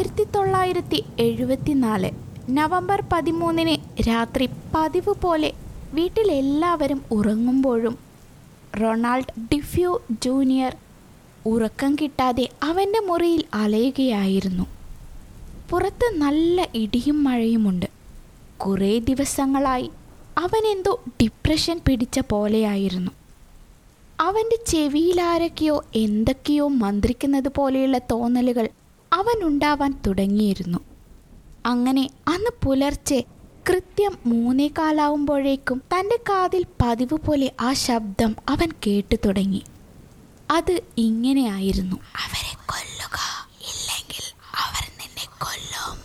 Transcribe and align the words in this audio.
ആയിരത്തി 0.00 0.24
തൊള്ളായിരത്തി 0.24 1.04
എഴുപത്തിനാല് 1.18 2.10
നവംബർ 2.50 3.04
പതിമൂന്നിന് 3.12 4.08
രാത്രി 4.08 4.48
പതിവ് 4.74 5.14
പോലെ 5.22 5.52
വീട്ടിലെല്ലാവരും 5.94 7.02
ഉറങ്ങുമ്പോഴും 7.10 7.98
റൊണാൾഡ് 8.82 9.40
ഡിഫ്യൂ 9.54 9.98
ജൂനിയർ 10.24 10.76
ഉറക്കം 11.46 11.96
കിട്ടാതെ 12.00 12.48
അവന്റെ 12.62 13.00
മുറിയിൽ 13.00 13.44
അലയുകയായിരുന്നു. 13.54 14.66
പുറത്ത് 15.70 16.08
നല്ല 16.14 16.68
ഇടിയും 16.74 17.24
മഴയുമുണ്ട്. 17.24 17.86
കുറേ 18.58 18.98
ദിവസങ്ങളായി 18.98 19.90
അവനെന്തോ 20.38 21.00
ഡിപ്രഷൻ 21.22 21.80
പിടിച്ച 21.88 22.20
പോലെയായിരുന്നു. 22.20 23.10
അവന്റെ 24.20 24.58
ചെവിയിലാരൊക്കെയോ 24.66 25.84
എന്തൊക്കെയോ 25.94 26.68
മന്ത്രിക്കുന്നത് 26.68 27.48
പോലെയുള്ള 27.56 27.98
തോന്നലുകൾ 27.98 28.68
അവനുണ്ടാവാൻ 29.20 30.00
തുടങ്ങിയിരുന്നു. 30.06 30.78
അങ്ങനെ 31.66 32.08
അന്ന് 32.28 32.50
പുലർച്ചെ 32.64 33.24
കൃത്യം 33.68 34.18
മൂന്നേകാലാവുമ്പോഴേക്കും 34.26 35.82
തന്റെ 35.94 36.18
കാതിൽ 36.30 36.64
പതിവ് 36.82 37.14
പോലെ 37.14 37.52
ആ 37.60 37.72
ശബ്ദം 37.72 38.36
അവൻ 38.48 38.68
കേട്ടു 38.86 39.14
തുടങ്ങി. 39.14 39.62
അത് 40.50 40.80
ഇങ്ങനെയായിരുന്നു 40.98 41.96
അവരെ 41.96 42.56
കൊല്ലുക. 42.66 43.18
ഇല്ലെങ്കിൽ 43.60 44.24
അവർ 44.66 44.84
നിന്നെ 45.00 45.26
കൊല്ലും. 45.44 45.98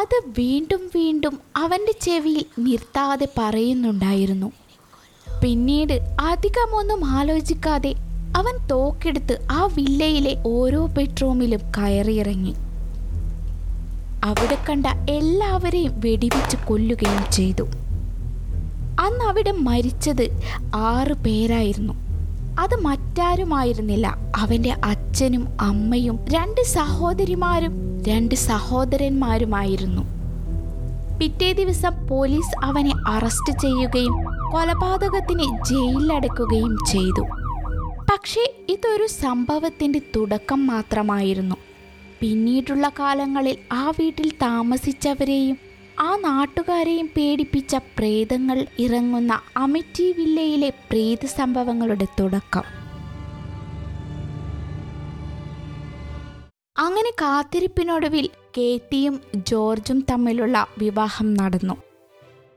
അത് 0.00 0.40
വീണ്ടും 0.40 0.90
വീണ്ടും 0.94 1.40
അവന്റെ 1.56 1.92
ചെവിയിൽ 2.00 2.44
നിർത്താതെ 2.58 3.28
പറയുന്നുണ്ടായിരുന്നു. 3.38 4.52
പിന്നീട് 5.42 6.16
അധികമൊന്നും 6.20 7.04
ആലോചിക്കാതെ 7.04 7.94
അവൻ 8.38 8.66
തോക്കെടുത്ത് 8.66 9.46
ആ 9.50 9.68
വില്ലയിലെ 9.74 10.42
ഓരോ 10.46 10.86
ബെഡ്റൂമിലും 10.86 11.60
കയറിയിറങ്ങി. 11.78 12.54
അവിടെ 14.24 14.58
കണ്ട 14.68 14.86
എല്ലാവരെയും 15.10 16.00
വെടിവെച്ച് 16.00 16.56
കൊല്ലുകയും 16.66 17.32
ചെയ്തു. 17.32 17.62
അന്ന് 19.00 19.24
അവിടെ 19.24 19.52
മരിച്ചത് 19.52 20.40
ആറ് 20.74 21.12
പേരായിരുന്നു. 21.12 21.92
അത് 22.60 22.74
മറ്റാരുമായിരുന്നില്ല. 22.74 24.16
അവന്റെ 24.36 24.76
അച്ഛനും 24.84 25.48
അമ്മയും 25.60 26.18
രണ്ട് 26.34 26.64
സഹോദരിമാരും 26.64 28.02
രണ്ട് 28.08 28.34
സഹോദരന്മാരുമായിരുന്നു. 28.34 30.02
പിറ്റേ 31.18 31.52
ദിവസം 31.52 32.08
പോലീസ് 32.08 32.64
അവനെ 32.64 32.92
അറസ്റ്റ് 33.08 33.58
ചെയ്യുകയും 33.58 34.24
കൊലപാതകത്തിന് 34.52 35.64
ജയിലിലടക്കുകയും 35.64 36.78
ചെയ്തു. 36.90 37.26
പക്ഷേ 38.12 38.54
ഇതൊരു 38.68 39.06
സംഭവത്തിന്റെ 39.06 39.98
തുടക്കം 40.16 40.66
മാത്രമായിരുന്നു. 40.66 41.56
പിന്നീടുള്ള 42.20 42.88
കാലങ്ങളിൽ 42.88 43.58
ആ 43.72 43.90
വീട്ടിൽ 43.90 44.30
താമസിച്ചവരെയും 44.30 45.58
ആ 46.00 46.16
നാട്ടുകാരെയും 46.16 47.06
പേടിപ്പിച്ച 47.06 47.76
പ്രേതങ്ങൾ 47.76 48.66
ഇറങ്ങുന്ന 48.78 49.40
അമിറ്റി 49.56 50.14
വില്ലയിലെ 50.18 50.70
പ്രേത 50.70 51.26
സംഭവങ്ങളുടെ 51.26 52.06
തുടക്കം. 52.20 52.62
അങ്ങനെ 56.78 57.10
കാത്തിരിപ്പിനൊടുവിൽ 57.10 58.30
കേത്തിയും 58.58 59.20
ജോർജും 59.36 60.00
തമ്മിലുള്ള 60.10 60.66
വിവാഹം 60.78 61.34
നടന്നു. 61.34 61.76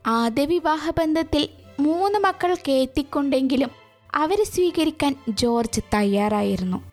ആദ്യ 0.08 0.46
വിവാഹബന്ധത്തിൽ 0.46 1.50
മൂന്ന് 1.80 2.20
മക്കൾ 2.20 2.56
കേത്തിക്കൊണ്ടെങ്കിലും 2.68 3.81
അവരെ 4.16 4.44
സ്വീകരിക്കാൻ 4.44 5.16
ജോർജ് 5.30 5.82
തയ്യാറായിരുന്നു. 5.94 6.92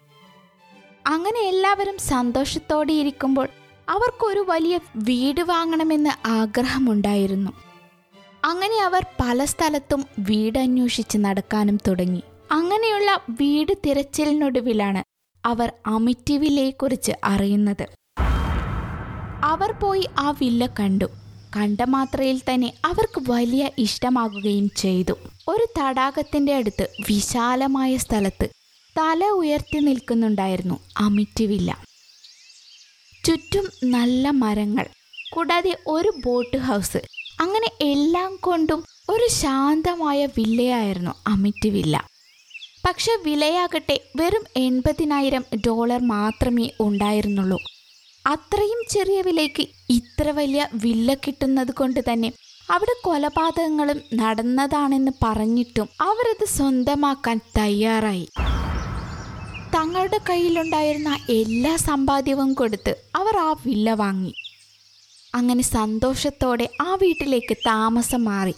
അങ്ങനെ 1.07 1.41
എല്ലാവരും 1.41 1.99
സന്തോഷത്തോടെ 1.99 2.93
ഇരിക്കുമ്പോൾ 2.93 3.49
അവർക്കൊരു 3.89 4.45
വലിയ 4.49 4.81
വീട് 4.97 5.41
വാങ്ങണമെന്ന് 5.41 6.29
ആഗ്രഹമുണ്ടായിരുന്നു. 6.29 7.51
അങ്ങനെ 8.45 8.83
അവർ 8.83 9.07
പല 9.21 9.45
സ്ഥലത്തും 9.45 10.05
വീട് 10.19 10.59
അന്വേഷിച്ച് 10.59 11.19
നടക്കാനും 11.19 11.79
തുടങ്ങി. 11.89 12.23
അങ്ങനെയുള്ള 12.51 13.21
വീട് 13.31 13.73
തിരച്ചിലിനൊടുവിലാണ് 13.87 15.03
അവർ 15.47 15.73
അമിറ്റി 15.87 16.37
വില്ലയെക്കുറിച്ച് 16.37 17.13
അറിയുന്നത്. 17.25 17.89
അവർ 19.45 19.73
പോയി 19.73 20.09
ആ 20.19 20.31
വില്ല 20.31 20.67
കണ്ടു. 20.67 21.05
കണ്ട 21.57 21.81
മാത്രയിൽ 21.81 22.39
തന്നെ 22.39 22.73
അവർക്ക് 22.85 23.31
വലിയ 23.31 23.71
ഇഷ്ടമാകുകയും 23.79 24.71
ചെയ്തു. 24.77 25.13
ഒരു 25.49 25.67
തടാകത്തിന്റെ 25.81 26.55
അടുത്ത് 26.55 26.89
വിശാലമായ 27.09 27.97
സ്ഥലത്ത് 27.97 28.49
തല 28.99 29.25
ഉയർത്തി 29.25 29.79
നിൽക്കുന്നുണ്ടായിരുന്നു 29.79 30.79
അമിറ്റുവില്ല. 30.99 31.83
ചുറ്റും 33.25 33.91
നല്ല 33.91 34.31
മരങ്ങൾ 34.31 34.87
കൂടാതെ 35.33 35.79
ഒരു 35.87 36.13
ബോട്ട് 36.25 36.57
ഹൗസ്. 36.57 36.97
അങ്ങനെ 37.41 37.71
എല്ലാം 37.81 38.37
കൊണ്ടും 38.37 38.85
ഒരു 39.11 39.29
ശാന്തമായ 39.31 40.27
വില്ലയായിരുന്നു 40.27 41.11
അമിറ്റുവില്ല. 41.27 42.07
പക്ഷെ 42.89 43.13
വിലയാകട്ടെ 43.25 44.01
വെറും 44.17 44.45
എൺപതിനായിരം 44.57 45.45
ഡോളർ 45.67 46.01
മാത്രമേ 46.01 46.71
ഉണ്ടായിരുന്നുള്ളൂ. 46.81 47.59
അത്രയും 48.29 48.81
ചെറിയ 48.91 49.21
വിലയ്ക്ക് 49.21 49.65
ഇത്ര 49.91 50.31
വലിയ 50.31 50.67
വില്ല 50.75 51.15
കിട്ടുന്നത് 51.15 51.71
കൊണ്ട് 51.71 52.01
തന്നെ 52.13 52.33
അവിടെ 52.71 52.95
കൊലപാതകങ്ങളും 53.05 54.01
നടന്നതാണെന്ന് 54.15 55.13
പറഞ്ഞിട്ടും 55.23 55.89
അവരത് 56.01 56.47
സ്വന്തമാക്കാൻ 56.47 57.41
തയ്യാറായി. 57.59 58.29
തങ്ങളുടെ 59.75 60.21
കയ്യിലുണ്ടായിരുന്ന 60.31 61.19
എല്ലാ 61.31 61.77
സമ്പാദ്യവും 61.77 62.55
കൊടുത്ത് 62.55 62.95
അവർ 63.15 63.37
ആ 63.37 63.53
വില്ല 63.67 63.95
വാങ്ങി. 63.95 64.33
അങ്ങനെ 65.35 65.63
സന്തോഷത്തോടെ 65.63 66.69
ആ 66.81 66.95
വീട്ടിലേക്ക് 66.95 67.57
താമസം 67.67 68.25
മാറി. 68.25 68.55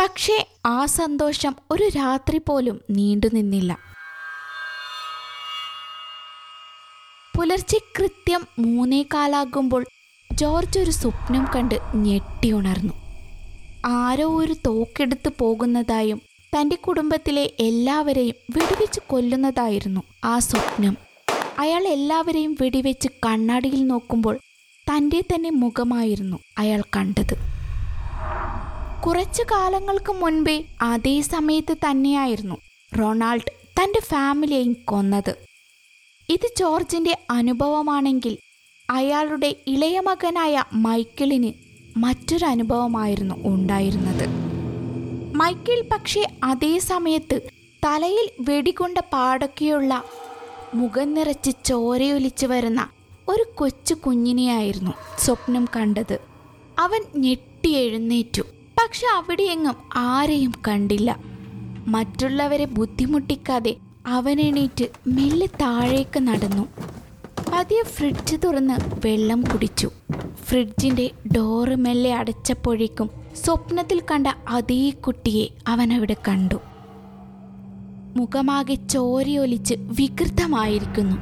പക്ഷേ 0.00 0.46
ആ 0.66 0.86
സന്തോഷം 0.86 1.54
ഒരു 1.70 1.88
രാത്രി 1.88 2.38
പോലും 2.38 2.80
നീണ്ടുനിന്നില്ല 2.90 3.78
പുലർച്ചെ 7.36 7.78
കൃത്യം 7.96 8.42
മൂന്നേകാലാകുമ്പോൾ 8.58 9.86
ജോർജ് 10.34 10.78
ഒരു 10.78 10.90
സ്വപ്നം 10.90 11.46
കണ്ട് 11.54 11.74
ഞെട്ടി 11.94 12.52
ഉണർന്നു. 12.52 12.94
ആരോ 13.84 14.26
ഒരു 14.36 14.54
തോക്കെടുത്ത് 14.66 15.30
പോകുന്നതായും 15.38 16.20
തന്റെ 16.52 16.76
കുടുംബത്തിലെ 16.76 17.50
എല്ലാവരെയും 17.60 18.36
വെടിവെച്ച് 18.50 19.00
കൊല്ലുന്നതായിരുന്നു 19.06 20.02
ആ 20.24 20.38
സ്വപ്നം. 20.38 20.96
അയാൾ 21.58 21.82
എല്ലാവരെയും 21.88 22.56
വെടിവെച്ച് 22.60 23.08
കണ്ണാടിയിൽ 23.26 23.86
നോക്കുമ്പോൾ 23.86 24.38
തന്റെ 24.86 25.20
തന്നെ 25.20 25.50
മുഖമായിരുന്നു 25.50 26.38
അയാൾ 26.58 26.82
കണ്ടത്. 26.96 27.34
കുറച്ചു 29.06 29.42
കാലങ്ങൾക്ക് 29.42 30.12
മുൻപേ 30.12 30.64
അതേ 30.82 31.20
സമയത്ത് 31.20 31.76
തന്നെയായിരുന്നു 31.86 32.58
റൊണാൾഡ് 32.98 33.52
തന്റെ 33.80 34.00
ഫാമിലിയെയും 34.00 34.76
കൊന്നത്. 34.84 35.53
ഇത് 36.28 36.48
ജോർജിന്റെ 36.58 37.18
അനുഭവമാണെങ്കിൽ 37.30 38.38
അയാളുടെ 38.90 39.56
ഇളയ 39.66 40.00
മകനായ 40.00 40.64
മൈക്കിളിന് 40.72 41.52
മറ്റൊരു 41.96 42.44
അനുഭവമായിരുന്നു 42.44 43.34
ഉണ്ടായിരുന്നത്. 43.44 44.28
മൈക്കിൾ 45.36 45.88
പക്ഷേ 45.92 46.28
അതേ 46.44 46.78
സമയത്ത് 46.78 47.40
തലയിൽ 47.84 48.30
വെടികൊണ്ട 48.40 48.98
പാടൊക്കെയുള്ള 48.98 50.04
മുഖം 50.74 51.14
നിറച്ച് 51.14 51.50
ചോരയൊലിച്ച് 51.64 52.46
വരുന്ന 52.46 52.88
ഒരു 53.28 53.44
കൊച്ചു 53.54 53.94
കുഞ്ഞിനെയായിരുന്നു 53.94 54.90
സ്വപ്നം 55.18 55.68
കണ്ടത്. 55.76 56.18
അവൻ 56.78 57.04
ഞെട്ടി 57.16 57.68
എഴുന്നേറ്റു. 57.68 58.42
പക്ഷെ 58.82 59.06
അവിടെയെങ്ങും 59.06 59.74
ആരെയും 59.94 60.54
കണ്ടില്ല. 60.68 61.18
മറ്റുള്ളവരെ 61.86 62.64
ബുദ്ധിമുട്ടിക്കാതെ 62.64 63.76
അവൻ 64.06 64.40
എണീറ്റ് 64.40 64.84
മെല്ലെ 65.06 65.46
താഴേക്ക് 65.46 66.20
നടന്നു. 66.20 66.68
പതിയെ 67.52 67.82
ഫ്രിഡ്ജ് 67.82 68.36
തുറന്ന് 68.44 69.06
വെള്ളം 69.06 69.42
കുടിച്ചു. 69.42 69.90
ഫ്രിഡ്ജിന്റെ 70.44 71.10
ഡോറ് 71.36 71.76
മെല്ലെ 71.76 72.14
അടച്ചപ്പോഴേക്കും 72.14 73.10
സ്വപ്നത്തിൽ 73.44 74.02
കണ്ട 74.10 74.26
അതേ 74.48 74.90
കുട്ടിയെ 74.90 75.46
അവൻ 75.68 75.92
അവിടെ 75.92 76.16
കണ്ടു. 76.28 76.54
മുഖമാകെ 78.16 78.74
ചോരയൊലിച്ച് 78.74 79.74
വികൃതമായിരിക്കുന്നു. 79.78 81.16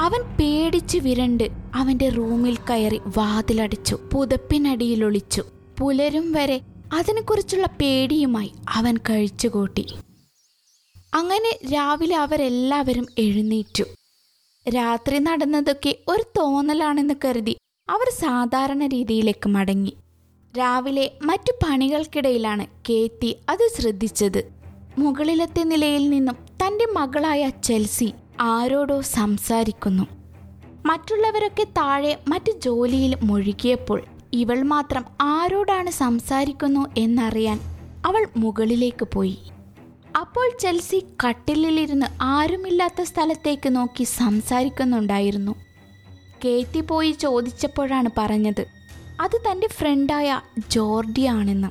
അവൻ 0.00 0.36
പേടിച്ച് 0.36 0.98
വിരണ്ട് 0.98 1.50
അവന്റെ 1.74 2.08
റൂമിൽ 2.08 2.56
കയറി 2.56 3.00
വാതിലടിച്ചു 3.16 3.98
പുതപ്പിനടിയിൽ 4.12 5.04
ഒളിച്ചു 5.04 5.42
പുലരും 5.78 6.32
വരെ 6.32 6.60
അതിനെക്കുറിച്ചുള്ള 6.94 7.66
പേടിയുമായി 7.66 8.52
അവൻ 8.74 8.96
കഴിച്ചുകൂട്ടി. 8.96 9.86
അങ്ങനെ 11.14 11.58
രാവിലെ 11.72 12.16
അവരെല്ലാവരും 12.16 13.06
എഴുന്നേറ്റു. 13.18 13.84
രാത്രി 14.66 15.18
നടന്നതൊക്കെ 15.18 15.98
ഒരു 16.08 16.22
തോന്നലാണെന്ന് 16.38 17.14
കരുതി 17.24 17.56
അവർ 17.88 18.08
സാധാരണ 18.10 18.86
രീതിയിലേക്ക് 18.86 19.48
മടങ്ങി. 19.48 19.92
രാവിലെ 20.58 21.12
മറ്റു 21.22 21.52
പണികൾക്കിടയിലാണ് 21.64 22.66
കേത്തി 22.88 23.36
അത് 23.48 23.64
ശ്രദ്ധിച്ചത്. 23.78 24.40
മുകളിലത്തെ 24.98 25.62
നിലയിൽ 25.62 26.08
നിന്നും 26.08 26.34
തന്റെ 26.62 26.86
മകളായ 26.92 27.50
ചെൽസി 27.64 28.12
ആരോടോ 28.40 29.00
സംസാരിക്കുന്നു. 29.00 30.06
മറ്റുള്ളവരൊക്കെ 30.86 31.64
താഴെ 31.64 32.18
മറ്റു 32.28 32.50
ജോലിയിൽ 32.50 33.16
മുഴുകിയപ്പോൾ 33.22 34.02
ഇവൾ 34.32 34.62
മാത്രം 34.62 35.04
ആരോടാണ് 35.20 35.90
സംസാരിക്കുന്നു 35.90 36.86
എന്നറിയാൻ 36.98 37.58
അവൾ 38.04 38.28
മുകളിലേക്ക് 38.36 39.06
പോയി. 39.12 39.38
അപ്പോൾ 40.34 40.52
ചെൽസി 40.60 41.06
കട്ടിലിലിരുന്ന് 41.24 42.06
ആരുമില്ലാത്ത 42.20 43.02
സ്ഥലത്തേക്ക് 43.02 43.76
നോക്കി 43.76 44.04
സംസാരിക്കുന്നുണ്ടായിരുന്നു. 44.04 45.54
കേറ്റി 46.44 46.80
പോയി 46.80 47.10
ചോദിച്ചപ്പോഴാണ് 47.10 48.10
പറഞ്ഞത് 48.18 48.66
അത് 49.20 49.36
തന്റെ 49.36 49.66
ഫ്രണ്ടായ 49.66 50.40
ജോർഡിയാണെന്ന് 50.68 51.70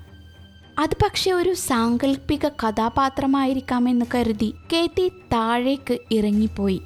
അത് 0.79 0.95
പക്ഷേ 1.03 1.31
ഒരു 1.31 1.53
സാങ്കല്പിക 1.53 2.47
കഥാപാത്രമായിരിക്കാമെന്ന് 2.47 4.05
കരുതി 4.15 4.53
കേറ്റി 4.73 5.11
താഴേക്ക് 5.33 5.97
ഇറങ്ങിപ്പോയി. 6.11 6.81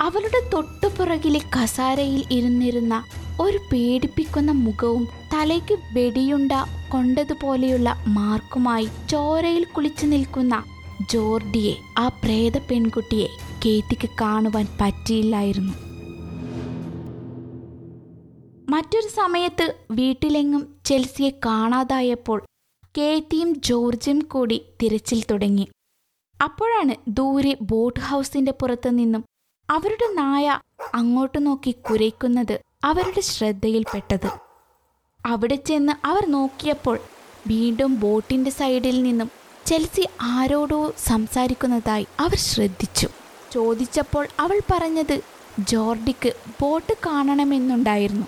അവളുടെ 0.00 0.48
തൊട്ടുപുറകിലെ 0.52 1.38
കസാരയിൽ 1.38 2.24
ഇരുന്നിരുന്ന 2.30 3.04
ഒരു 3.40 3.58
പേടിപ്പിക്കുന്ന 3.72 4.50
മുഖവും 4.50 5.08
തലയ്ക്ക് 5.34 5.78
വെടിയുണ്ട 5.92 6.52
കൊണ്ടതുപോലെയുള്ള 6.88 7.96
മാർക്കുമായി 8.08 8.88
ചോരയിൽ 9.10 9.64
കുളിച്ചു 9.64 10.06
നിൽക്കുന്ന 10.06 10.71
ജോർഡിയെ 11.10 11.74
ആ 11.98 12.08
പ്രേത 12.08 12.58
പെൺകുട്ടിയെ 12.58 13.28
കേത്തിക്ക് 13.66 14.08
കാണുവാൻ 14.20 14.66
പറ്റിയില്ലായിരുന്നു. 14.80 15.72
മറ്റൊരു 18.68 19.06
സമയത്ത് 19.06 19.74
വീട്ടിലെങ്ങും 19.90 20.74
ചെൽസിയെ 20.84 21.30
കാണാതായപ്പോൾ 21.46 22.44
കേത്തിയും 22.98 23.54
ജോർജും 23.54 24.18
കൂടി 24.18 24.62
തിരച്ചിൽ 24.82 25.24
തുടങ്ങി. 25.30 25.68
അപ്പോഴാണ് 26.42 26.94
ദൂരെ 27.08 27.56
ബോട്ട് 27.62 28.00
ഹൗസിന്റെ 28.00 28.52
പുറത്തു 28.52 28.88
നിന്നും 28.88 29.24
അവരുടെ 29.70 30.14
നായ 30.14 30.60
അങ്ങോട്ട് 30.94 31.46
നോക്കി 31.46 31.70
കുരയ്ക്കുന്നത് 31.70 32.60
അവരുടെ 32.84 33.20
ശ്രദ്ധയിൽപ്പെട്ടത്. 33.20 34.30
അവിടെ 35.26 35.54
ചെന്ന് 35.54 36.06
അവർ 36.06 36.26
നോക്കിയപ്പോൾ 36.26 36.98
വീണ്ടും 37.46 38.00
ബോട്ടിന്റെ 38.00 38.50
സൈഡിൽ 38.50 39.02
നിന്നും 39.02 39.30
ചെൽസി 39.66 40.08
ആരോടോ 40.20 40.94
സംസാരിക്കുന്നതായി 40.98 42.06
അവർ 42.20 42.36
ശ്രദ്ധിച്ചു. 42.36 43.08
ചോദിച്ചപ്പോൾ 43.52 44.28
അവൾ 44.38 44.60
പറഞ്ഞത് 44.72 45.20
ജോർഡിക്ക് 45.58 46.32
ബോട്ട് 46.60 46.92
കാണണമെന്നുണ്ടായിരുന്നു. 47.06 48.26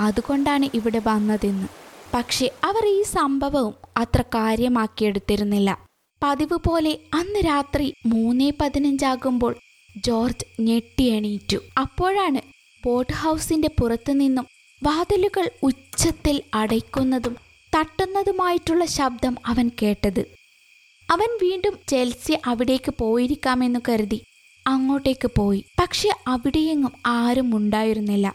അതുകൊണ്ടാണ് 0.00 0.68
ഇവിടെ 0.74 1.00
വന്നതെന്ന്. 1.06 1.66
പക്ഷേ 2.14 2.50
അവർ 2.64 2.86
ഈ 2.86 3.02
സംഭവവും 3.02 3.74
അത്ര 3.96 4.22
കാര്യമാക്കിയെടുത്തിരുന്നില്ല. 4.22 5.86
പതിവ് 6.22 6.58
പോലെ 6.68 6.98
അന്ന് 7.14 7.46
രാത്രി 7.46 7.94
മൂന്നേ 8.06 8.52
പതിനഞ്ചാകുമ്പോൾ 8.60 9.56
ജോർജ് 9.96 10.62
ഞെട്ടിയണീറ്റു. 10.62 11.56
അപ്പോഴാണ് 11.78 12.40
ബോട്ട് 12.84 13.12
ഹൗസിന്റെ 13.12 13.70
പുറത്തു 13.80 14.12
നിന്നും 14.12 14.46
വാതിലുകൾ 14.84 15.50
ഉച്ചത്തിൽ 15.62 16.42
അടയ്ക്കുന്നതും 16.54 17.36
തട്ടുന്നതുമായിട്ടുള്ള 17.78 18.84
ശബ്ദം 18.84 19.36
അവൻ 19.46 19.70
കേട്ടത്. 19.82 20.35
അവൻ 21.10 21.38
വീണ്ടും 21.42 21.78
ചെൽസി 21.88 22.38
അവിടേക്ക് 22.46 22.94
പോയിരിക്കാമെന്ന് 22.98 23.80
കരുതി 23.88 24.22
അങ്ങോട്ടേക്ക് 24.66 25.30
പോയി. 25.36 25.64
പക്ഷെ 25.80 26.10
അവിടെയെങ്ങും 26.26 26.92
ആരും 27.06 27.56
ഉണ്ടായിരുന്നില്ല. 27.56 28.34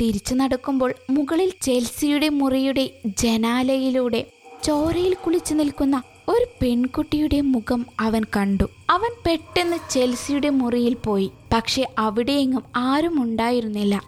തിരിച്ചു 0.00 0.34
നടക്കുമ്പോൾ 0.34 0.94
മുകളിൽ 1.10 1.52
ചെൽസിയുടെ 1.62 2.28
മുറിയുടെ 2.28 2.90
ജനാലയിലൂടെ 3.06 4.26
ചോരയിൽ 4.64 5.14
കുളിച്ചു 5.14 5.54
നിൽക്കുന്ന 5.54 6.02
ഒരു 6.28 6.46
പെൺകുട്ടിയുടെ 6.62 7.40
മുഖം 7.40 7.86
അവൻ 8.00 8.22
കണ്ടു. 8.36 8.68
അവൻ 8.90 9.10
പെട്ടെന്ന് 9.26 9.76
ചെൽസിയുടെ 9.90 10.48
മുറിയിൽ 10.48 10.94
പോയി. 10.94 11.30
പക്ഷെ 11.52 11.86
അവിടെയെങ്ങും 11.98 12.64
ആരും 12.76 13.22
ഉണ്ടായിരുന്നില്ല. 13.22 14.02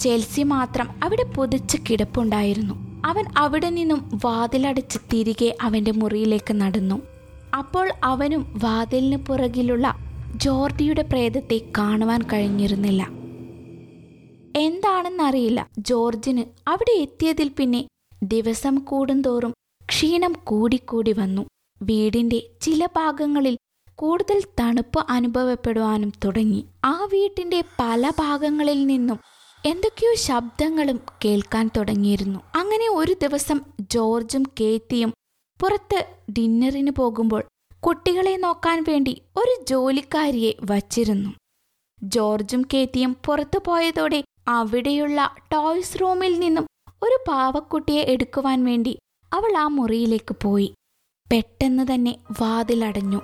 ചെൽസി 0.00 0.42
മാത്രം 0.42 0.88
അവിടെ 1.02 1.22
പൊതിച്ച് 1.22 1.78
കിടപ്പുണ്ടായിരുന്നു. 1.90 2.91
അവൻ 3.04 3.24
അവിടെ 3.36 3.70
നിന്നും 3.70 4.20
വാതിലടച്ച് 4.24 4.98
തിരികെ 5.12 5.56
അവന്റെ 5.60 5.92
മുറിയിലേക്ക് 5.92 6.54
നടന്നു. 6.54 7.02
അപ്പോൾ 7.58 7.92
അവനും 8.02 8.60
വാതിലിന് 8.62 9.16
പുറകിലുള്ള 9.16 9.94
ജോർജിയുടെ 10.36 11.02
പ്രേതത്തെ 11.02 11.60
കാണുവാൻ 11.78 12.22
കഴിഞ്ഞിരുന്നില്ല. 12.32 13.02
എന്താണെന്നറിയില്ല. 14.56 15.68
ജോർജിന് 15.78 16.44
അവിടെ 16.68 16.92
എത്തിയതിൽ 16.92 17.50
പിന്നെ 17.58 17.88
ദിവസം 18.22 18.74
കൂടുന്തോറും 18.78 19.54
ക്ഷീണം 19.88 20.32
കൂടിക്കൂടി 20.44 21.12
വന്നു. 21.12 21.46
വീടിന്റെ 21.82 22.42
ചില 22.62 22.86
ഭാഗങ്ങളിൽ 22.86 23.58
കൂടുതൽ 23.96 24.42
തണുപ്പ് 24.60 25.06
അനുഭവപ്പെടുവാനും 25.10 26.12
തുടങ്ങി. 26.24 26.64
ആ 26.84 27.08
വീട്ടിന്റെ 27.12 27.64
പല 27.80 28.10
ഭാഗങ്ങളിൽ 28.18 28.86
നിന്നും 28.86 29.18
എന്തൊക്കെയോ 29.66 30.14
ശബ്ദങ്ങളും 30.14 31.00
കേൾക്കാൻ 31.24 31.70
തുടങ്ങിയിരുന്നു. 31.76 32.40
അങ്ങനെ 32.54 32.90
ഒരു 32.90 33.12
ദിവസം 33.12 33.60
ജോർജും 33.80 34.42
കേത്തിയും 34.60 35.14
പുറത്ത് 35.60 36.06
ഡിന്നറിന് 36.32 36.90
പോകുമ്പോൾ 36.90 37.44
കുട്ടികളെ 37.86 38.36
നോക്കാൻ 38.36 38.84
വേണ്ടി 38.88 39.22
ഒരു 39.36 39.64
ജോലിക്കാരിയെ 39.68 40.52
വച്ചിരുന്നു. 40.70 41.30
ജോർജും 42.02 42.62
കേത്തിയും 42.74 43.16
പുറത്തു 43.26 43.58
പോയതോടെ 43.66 44.24
അവിടെയുള്ള 44.48 45.34
ടോയ്സ് 45.52 46.00
റൂമിൽ 46.00 46.38
നിന്നും 46.38 46.66
ഒരു 47.02 47.24
പാവക്കുട്ടിയെ 47.28 48.02
എടുക്കുവാൻ 48.02 48.64
വേണ്ടി 48.64 48.98
അവൾ 49.32 49.56
ആ 49.56 49.66
മുറിയിലേക്ക് 49.68 50.36
പോയി. 50.42 50.74
പെട്ടെന്ന് 51.32 51.94
തന്നെ 51.94 52.18
വാതിലടഞ്ഞു. 52.40 53.20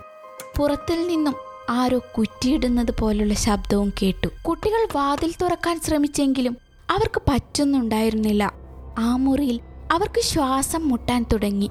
പുറത്തിൽ 0.58 1.06
നിന്നും 1.06 1.34
ആരോ 1.70 2.00
കുറ്റിയിടുന്നത് 2.18 2.90
പോലുള്ള 3.00 3.34
ശബ്ദവും 3.34 3.92
കേട്ടു. 4.02 4.28
കുട്ടികൾ 4.48 4.88
വാതിൽ 4.96 5.34
തുറക്കാൻ 5.42 5.80
ശ്രമിച്ചെങ്കിലും 5.80 6.56
അവർക്ക് 6.90 7.22
പറ്റുന്നുണ്ടായിരുന്നില്ല. 7.30 8.52
ആ 8.98 9.16
മുറിയിൽ 9.16 9.60
അവർക്ക് 9.92 10.20
ശ്വാസം 10.20 10.88
മുട്ടാൻ 10.88 11.26
തുടങ്ങി. 11.32 11.70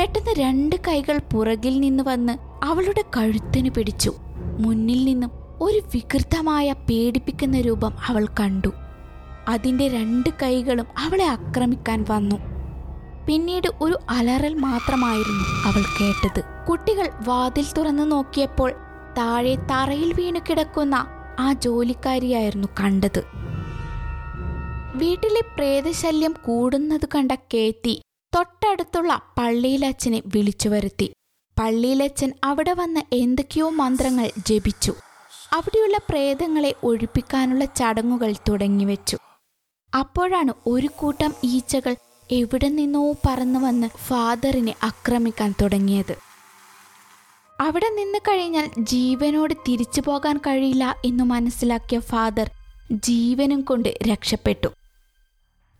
പെട്ടെന്ന് 0.00 0.30
രണ്ട് 0.38 0.76
കൈകൾ 0.88 1.20
പുറകിൽ 1.32 1.80
നിന്ന് 1.80 2.02
വന്ന് 2.02 2.64
അവളുടെ 2.64 3.04
കഴുത്തിന് 3.16 3.70
പിടിച്ചു. 3.70 4.14
മുന്നിൽ 4.60 5.04
നിന്നും 5.04 5.30
ഒരു 5.60 5.78
വികൃതമായ 5.78 6.72
പേടിപ്പിക്കുന്ന 6.72 7.60
രൂപം 7.60 7.92
അവൾ 8.06 8.26
കണ്ടു. 8.40 8.68
അതിന്റെ 9.48 9.88
രണ്ട് 9.88 10.30
കൈകളും 10.42 10.86
അവളെ 10.98 11.24
ആക്രമിക്കാൻ 11.24 12.04
വന്നു. 12.10 12.36
പിന്നീട് 13.26 13.68
ഒരു 13.80 13.98
അലറൽ 14.10 14.54
മാത്രമായിരുന്നു 14.54 15.68
അവൾ 15.68 15.82
കേട്ടത്. 16.00 16.66
കുട്ടികൾ 16.68 17.08
വാതിൽ 17.26 17.66
തുറന്നു 17.78 18.02
നോക്കിയപ്പോൾ 18.02 18.74
താഴെ 19.18 19.54
തറയിൽ 19.54 20.12
വീണു 20.12 20.38
കിടക്കുന്ന 20.38 21.06
ആ 21.38 21.52
ജോലിക്കാരിയായിരുന്നു 21.52 22.68
കണ്ടത്. 22.80 23.22
വീട്ടിലെ 24.94 25.40
പ്രേതശല്യം 25.40 26.34
കൂടുന്നത് 26.44 27.08
കണ്ട 27.14 27.32
കേത്തി 27.32 28.02
തൊട്ടടുത്തുള്ള 28.36 29.22
പള്ളിയിലച്ഛനെ 29.38 30.22
വിളിച്ചു 30.26 30.68
വരുത്തി. 30.68 31.12
പള്ളിയിലച്ഛൻ 31.60 32.32
അവിടെ 32.44 32.72
വന്ന് 32.72 33.00
എന്തൊക്കെയോ 33.12 33.68
മന്ത്രങ്ങൾ 33.68 34.30
ജപിച്ചു. 34.46 34.94
അവിടെയുള്ള 35.52 35.98
പ്രേതങ്ങളെ 36.08 36.74
ഒഴിപ്പിക്കാനുള്ള 36.82 37.64
ചടങ്ങുകൾ 37.64 38.34
തുടങ്ങിവെച്ചു. 38.48 39.18
അപ്പോഴാണ് 39.98 40.52
ഒരു 40.66 40.88
കൂട്ടം 40.96 41.34
ഈച്ചകൾ 41.44 41.96
എവിടെ 42.32 42.68
നിന്നോ 42.68 43.12
പറന്നു 43.12 43.58
വന്ന് 43.58 43.88
ഫാദറിനെ 44.06 44.74
ആക്രമിക്കാൻ 44.84 45.54
തുടങ്ങിയത്. 45.62 46.25
അവിടെ 47.60 47.88
നിന്ന് 47.88 48.18
കഴിഞ്ഞാൽ 48.18 48.70
ജീവനോട് 48.78 49.54
തിരിച്ചു 49.68 50.00
പോകാൻ 50.06 50.36
കഴിയില്ല 50.36 50.94
എന്ന് 51.04 51.24
മനസ്സിലാക്കിയ 51.24 51.98
ഫാദർ 51.98 52.50
ജീവനും 52.92 53.60
കൊണ്ട് 53.60 53.88
രക്ഷപ്പെട്ടു. 54.10 54.68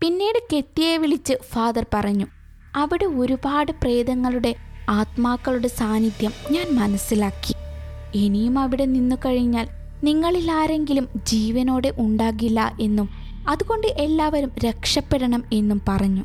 പിന്നീട് 0.01 0.39
കെത്തിയെ 0.53 0.97
വിളിച്ച് 0.97 1.33
ഫാദർ 1.53 1.85
പറഞ്ഞു 1.93 2.27
അവിടെ 2.75 3.05
ഒരുപാട് 3.05 3.71
പ്രേതങ്ങളുടെ 3.71 4.55
ആത്മാക്കളുടെ 4.89 5.67
സാന്നിധ്യം 5.67 6.31
ഞാൻ 6.51 6.75
മനസ്സിലാക്കി. 6.75 7.53
ഇനിയും 8.13 8.59
അവിടെ 8.59 8.85
നിന്നു 8.85 9.15
കഴിഞ്ഞാൽ 9.15 9.67
നിങ്ങളിൽ 10.03 10.51
ആരെങ്കിലും 10.51 11.09
ജീവനോടെ 11.23 11.93
ഉണ്ടാകില്ല 11.97 12.75
എന്നും 12.79 13.09
അതുകൊണ്ട് 13.47 13.87
എല്ലാവരും 13.87 14.51
രക്ഷപ്പെടണം 14.65 15.43
എന്നും 15.53 15.81
പറഞ്ഞു. 15.87 16.23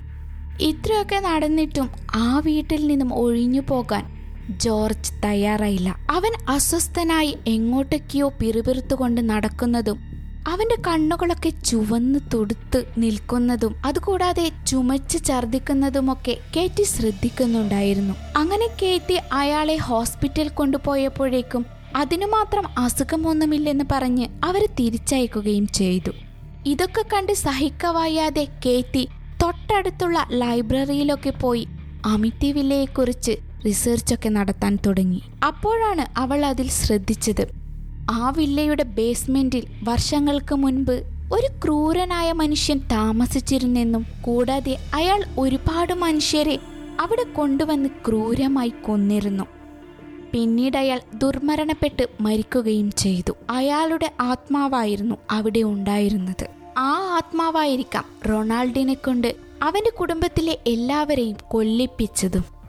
ഇത്രയൊക്കെ 0.61 1.21
നടന്നിട്ടും 1.21 1.88
ആ 2.14 2.38
വീട്ടിൽ 2.38 2.87
നിന്നും 2.87 3.14
ഒഴിഞ്ഞു 3.14 3.61
പോകാൻ 3.68 4.22
ജോർജ് 4.51 5.13
തയ്യാറായില്ല. 5.25 5.97
അവൻ 6.11 6.33
അസ്വസ്ഥനായി 6.49 7.39
എങ്ങോട്ടൊക്കെയോ 7.47 8.33
പിറുപിറുത്തുകൊണ്ട് 8.41 9.31
നടക്കുന്നതും 9.31 10.13
അവന്റെ 10.49 10.77
കണ്ണുകളൊക്കെ 10.87 11.49
ചുവന്ന് 11.49 12.19
തുടുത്ത് 12.35 12.85
നിൽക്കുന്നതും 12.99 13.77
അതുകൂടാതെ 13.85 14.53
ചുമച്ച് 14.67 15.19
ഛർദിക്കുന്നതുമൊക്കെ 15.25 16.37
കേറ്റി 16.57 16.83
ശ്രദ്ധിക്കുന്നുണ്ടായിരുന്നു. 16.83 18.15
അങ്ങനെ 18.37 18.69
കേറ്റി 18.83 19.19
അയാളെ 19.33 19.77
ഹോസ്പിറ്റൽ 19.77 20.49
കൊണ്ടുപോയപ്പോഴേക്കും 20.49 21.67
അതിനു 21.97 22.27
മാത്രം 22.27 22.65
അസുഖമൊന്നുമില്ലെന്ന് 22.79 23.85
പറഞ്ഞ് 23.93 24.27
അവരെ 24.45 24.67
തിരിച്ചയക്കുകയും 24.67 25.67
ചെയ്തു. 25.67 26.11
ഇതൊക്കെ 26.67 27.05
കണ്ട് 27.13 27.33
സഹിക്കവായാതെ 27.33 28.49
കേറ്റി 28.67 29.09
തൊട്ടടുത്തുള്ള 29.43 30.27
ലൈബ്രറിയിലൊക്കെ 30.31 31.31
പോയി 31.31 31.69
അമിത്യവില്ലയെക്കുറിച്ച് 32.07 33.51
റിസർച്ചൊക്കെ 33.66 34.28
നടത്താൻ 34.28 34.78
തുടങ്ങി. 34.87 35.23
അപ്പോഴാണ് 35.47 36.19
അവൾ 36.19 36.47
അതിൽ 36.47 36.69
ശ്രദ്ധിച്ചത്. 36.69 37.47
ആ 38.11 38.33
വില്ലയുടെ 38.37 38.83
ബേസ്മെന്റിൽ 38.83 39.66
വർഷങ്ങൾക്ക് 39.83 40.54
മുൻപ് 40.54 41.02
ഒരു 41.33 41.47
ക്രൂരനായ 41.64 42.33
മനുഷ്യൻ 42.33 42.78
താമസിച്ചിരുന്നെന്നും 42.78 44.07
കൂടാതെ 44.21 44.78
അയാൾ 44.95 45.25
ഒരുപാട് 45.38 45.95
മനുഷ്യരെ 45.95 46.59
അവിടെ 47.00 47.23
കൊണ്ടുവന്ന് 47.23 47.88
ക്രൂരമായി 48.09 48.69
കൊന്നിരുന്നു. 48.69 49.45
പിന്നീട് 50.33 50.76
അയാൾ 50.76 51.00
ദുർമരണപ്പെട്ട് 51.14 52.09
മരിക്കുകയും 52.21 52.92
ചെയ്തു. 52.92 53.33
അയാളുടെ 53.50 54.12
ആത്മാവായിരുന്നു 54.21 55.14
അവിടെ 55.31 55.62
ഉണ്ടായിരുന്നത്. 55.62 56.47
ആ 56.78 56.92
ആത്മാവായിരിക്കാം 57.16 58.04
റൊണാൾഡിനെ 58.31 58.95
കൊണ്ട് 58.95 59.37
അവന്റെ 59.62 59.90
കുടുംബത്തിലെ 59.90 60.59
എല്ലാവരെയും 60.66 61.37
കൊല്ലിപ്പിച്ചതും. 61.49 62.62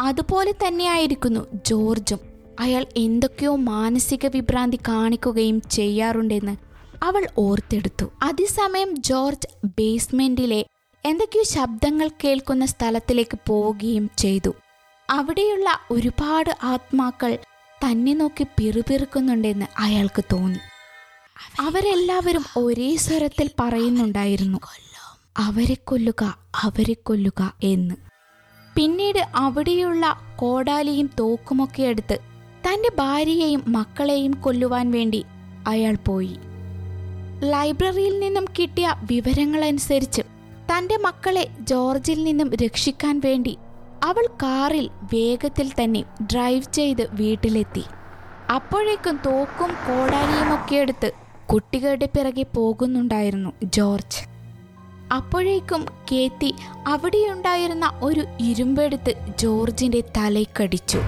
അതുപോലെ 0.00 0.52
തന്നെയായിരിക്കുന്നു 0.52 1.40
ജോർജും. 1.66 2.18
അയാൾ 2.60 2.86
എന്തൊക്കെയോ 2.96 3.56
മാനസിക 3.56 4.26
വിഭ്രാന്തി 4.26 4.76
കാണിക്കുകയും 4.76 5.62
ചെയ്യാറുണ്ടെന്ന് 5.70 6.56
അവൾ 7.02 7.26
ഓർത്തെടുത്തു. 7.38 8.04
അതേസമയം 8.22 9.02
ജോർജ് 9.02 9.46
ബേസ്മെന്റിലെ 9.64 10.66
എന്തൊക്കെയോ 11.04 11.42
ശബ്ദങ്ങൾ 11.42 12.10
കേൾക്കുന്ന 12.24 12.66
സ്ഥലത്തിലേക്ക് 12.66 13.38
പോവുകയും 13.46 14.10
ചെയ്തു. 14.18 14.54
അവിടെയുള്ള 15.10 15.78
ഒരുപാട് 15.90 16.56
ആത്മാക്കൾ 16.62 17.38
തന്നെ 17.86 18.14
നോക്കി 18.14 18.46
പിറുപിറുക്കുന്നുണ്ടെന്ന് 18.58 19.66
അയാൾക്ക് 19.78 20.24
തോന്നി. 20.32 20.58
അവരെല്ലാവരും 21.60 22.44
ഒരേ 22.56 22.96
സ്വരത്തിൽ 22.96 23.50
പറയുന്നുണ്ടായിരുന്നു 23.60 24.58
അവരെ 25.36 25.74
കൊല്ലുക 25.74 26.38
അവരെ 26.54 26.94
കൊല്ലുക 26.94 27.54
എന്ന്. 27.62 28.07
പിന്നീട് 28.78 29.26
അവിടെയുള്ള 29.34 30.16
കോടാലിയും 30.36 31.10
തോക്കുമൊക്കെ 31.18 31.82
എടുത്ത് 31.82 32.18
തന്റെ 32.66 32.90
ഭാര്യയെയും 32.98 33.64
മക്കളെയും 33.68 34.32
കൊല്ലുവാൻ 34.32 34.90
വേണ്ടി 34.90 35.24
അയാൾ 35.66 35.96
പോയി. 36.06 36.36
ലൈബ്രറിയിൽ 37.42 38.20
നിന്നും 38.20 38.44
കിട്ടിയ 38.58 38.94
വിവരങ്ങളനുസരിച്ച് 39.02 40.22
തന്റെ 40.72 40.96
മക്കളെ 40.96 41.48
ജോർജിൽ 41.60 42.24
നിന്നും 42.24 42.54
രക്ഷിക്കാൻ 42.54 43.18
വേണ്ടി 43.24 43.56
അവൾ 44.04 44.26
കാറിൽ 44.42 44.90
വേഗത്തിൽ 45.14 45.72
തന്നെ 45.72 46.04
ഡ്രൈവ് 46.22 46.72
ചെയ്ത് 46.72 47.08
വീട്ടിലെത്തി. 47.12 47.84
അപ്പോഴേക്കും 48.54 49.20
തോക്കും 49.26 49.68
കോടാലിയും 49.68 50.54
ഒക്കെ 50.54 50.76
എടുത്ത് 50.76 51.12
കുട്ടികളുടെ 51.52 52.06
പിറകെ 52.06 52.42
പോകുന്നുണ്ടായിരുന്നു 52.42 53.50
ജോർജ്. 53.64 54.37
അപ്പോഴേക്കും 55.12 55.86
കേത്തി 56.12 56.54
അവിടെയുണ്ടായിരുന്ന 56.86 57.92
ഒരു 58.02 58.24
ഇരുമ്പെടുത്ത് 58.40 59.14
ജോർജിന്റെ 59.38 60.00
തലയ്ക്കടിച്ചു 60.00 60.98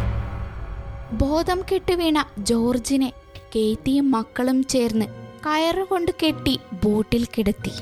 ബോധം 1.12 1.62
കെട്ടുവീണ 1.72 2.26
ജോർജിനെ 2.38 3.12
കേത്തിയും 3.56 4.10
മക്കളും 4.10 4.64
ചേർന്ന് 4.64 5.06
കയറുകൊണ്ട് 5.46 6.10
കെട്ടി 6.22 6.58
ബോട്ടിൽ 6.84 7.24
കിടത്തി. 7.24 7.72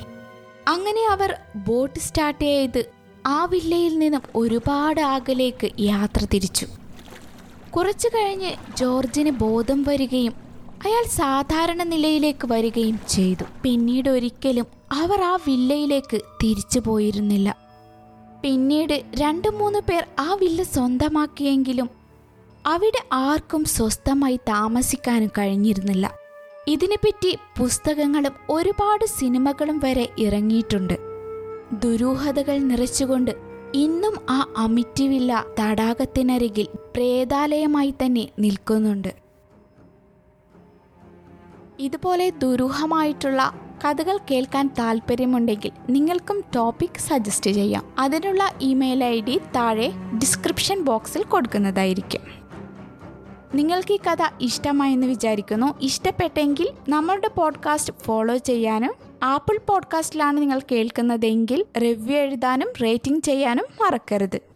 അങ്ങനെ 0.67 1.07
അവർ 1.11 1.37
ബോട്ട് 1.55 1.99
സ്റ്റാർട്ട് 1.99 2.43
ചെയ്ത് 2.43 2.91
ആ 3.25 3.45
വില്ലയിൽ 3.45 3.99
നിന്നും 3.99 4.21
ഒരുപാട് 4.35 5.01
അകലേക്ക് 5.01 5.71
യാത്ര 5.79 6.25
തിരിച്ചു. 6.25 6.65
കുറച്ചു 7.69 8.07
കഴിഞ്ഞ് 8.07 8.51
ജോർജിന് 8.77 9.31
ബോധം 9.31 9.83
വരികയും 9.83 10.33
അയാൾ 10.85 11.07
സാധാരണ 11.07 11.83
നിലയിലേക്ക് 11.83 12.47
വരികയും 12.47 12.99
ചെയ്തു. 13.09 13.43
പിന്നീട് 13.63 14.09
ഒരിക്കലും 14.09 14.78
അവർ 14.93 15.21
ആ 15.21 15.35
വില്ലയിലേക്ക് 15.35 16.21
തിരിച്ചു 16.43 16.79
പോയിരുന്നില്ല. 16.79 17.57
പിന്നീട് 18.41 19.03
രണ്ടു 19.15 19.47
മൂന്ന് 19.47 19.79
പേർ 19.79 20.05
ആ 20.19 20.33
വില്ല 20.33 20.63
സ്വന്തമാക്കിയെങ്കിലും 20.63 21.89
അവിടെ 22.65 23.03
ആർക്കും 23.13 23.63
സ്വസ്ഥമായി 23.65 24.35
താമസിക്കാനും 24.35 25.27
കഴിഞ്ഞിരുന്നില്ല. 25.27 26.13
ഇതിനെപ്പറ്റി 26.67 27.37
പുസ്തകങ്ങളും 27.59 28.31
ഒരുപാട് 28.49 29.05
സിനിമകളും 29.05 29.79
വരെ 29.79 30.09
ഇറങ്ങിയിട്ടുണ്ട്. 30.19 30.97
ദുരൂഹതകൾ 31.71 32.59
നിറച്ചുകൊണ്ട് 32.59 33.31
ഇന്നും 33.73 34.17
ആ 34.29 34.53
അമിറ്റിവില്ല 34.57 35.45
തടാകത്തിനരികിൽ 35.59 36.67
പ്രേതാലയമായി 36.95 37.93
തന്നെ 38.05 38.29
നിൽക്കുന്നുണ്ട്. 38.39 39.15
ഇതുപോലെ 41.79 42.29
ദുരൂഹമായിട്ടുള്ള 42.29 43.68
കഥകൾ 43.85 44.19
കേൾക്കാൻ 44.31 44.67
താല്പര്യമുണ്ടെങ്കിൽ 44.79 45.71
നിങ്ങൾക്കും 45.89 46.43
ടോപ്പിക് 46.55 46.99
സജസ്റ്റ് 46.99 47.51
ചെയ്യാം. 47.51 47.93
അതിനുള്ള 47.99 48.53
ഇമെയിൽ 48.61 49.03
ഐ 49.03 49.21
ഡി 49.21 49.41
താഴെ 49.55 49.91
ഡിസ്ക്രിപ്ഷൻ 50.17 50.83
ബോക്സിൽ 50.83 51.23
കൊടുക്കുന്നതായിരിക്കും. 51.23 52.21
നിങ്ങൾക്ക് 53.55 53.93
ഈ 53.93 53.97
കഥ 53.97 54.17
ഇഷ്ടമായെന്ന് 54.41 55.07
വിചാരിക്കുന്നു. 55.07 55.75
ഇഷ്ടപ്പെട്ടെങ്കിൽ 55.81 56.67
നമ്മളുടെ 56.89 57.27
പോഡ്കാസ്റ്റ് 57.27 57.93
ഫോളോ 57.93 58.37
ചെയ്യാനും 58.37 58.93
ആപ്പിൾ 59.23 59.59
പോഡ്കാസ്റ്റിലാണ് 59.67 60.41
നിങ്ങൾ 60.41 60.61
കേൾക്കുന്നതെങ്കിൽ 60.71 61.65
റിവ്യൂ 61.81 62.17
എഴുതാനും 62.17 62.67
റേറ്റിംഗ് 62.83 63.23
ചെയ്യാനും 63.23 63.65
മറക്കരുത്. 63.81 64.48